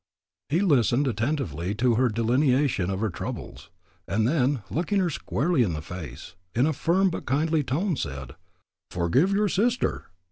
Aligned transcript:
He 0.49 0.61
listened 0.61 1.05
attentively 1.07 1.75
to 1.75 1.93
her 1.93 2.09
delineation 2.09 2.89
of 2.89 3.01
her 3.01 3.11
troubles, 3.11 3.69
and 4.07 4.27
then, 4.27 4.63
looking 4.71 4.99
her 4.99 5.11
squarely 5.11 5.61
in 5.61 5.73
the 5.73 5.81
face, 5.83 6.33
in 6.55 6.65
a 6.65 6.73
firm 6.73 7.11
but 7.11 7.27
kindly 7.27 7.61
tone 7.63 7.95
said: 7.95 8.33
"Forgive 8.89 9.31
your 9.31 9.47
sister." 9.47 10.07